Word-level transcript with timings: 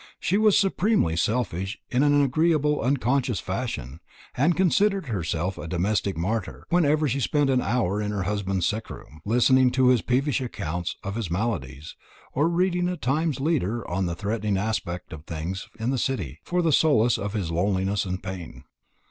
She 0.19 0.35
was 0.39 0.57
supremely 0.57 1.15
selfish 1.15 1.77
in 1.91 2.01
an 2.01 2.23
agreeable 2.23 2.81
unconscious 2.81 3.39
fashion, 3.39 3.99
and 4.35 4.57
considered 4.57 5.05
herself 5.05 5.59
a 5.59 5.67
domestic 5.67 6.17
martyr 6.17 6.65
whenever 6.69 7.07
she 7.07 7.19
spent 7.19 7.51
an 7.51 7.61
hour 7.61 8.01
in 8.01 8.09
her 8.09 8.23
husband's 8.23 8.65
sick 8.65 8.89
room, 8.89 9.21
listening 9.25 9.69
to 9.73 9.89
his 9.89 10.01
peevish 10.01 10.41
accounts 10.41 10.95
of 11.03 11.13
his 11.13 11.29
maladies, 11.29 11.95
or 12.33 12.49
reading 12.49 12.89
a 12.89 12.97
Times 12.97 13.39
leader 13.39 13.87
on 13.87 14.07
the 14.07 14.15
threatening 14.15 14.57
aspect 14.57 15.13
of 15.13 15.25
things 15.25 15.69
in 15.79 15.91
the 15.91 15.99
City 15.99 16.39
for 16.43 16.63
the 16.63 16.73
solace 16.73 17.19
of 17.19 17.33
his 17.33 17.51
loneliness 17.51 18.03
and 18.03 18.23
pain. 18.23 18.63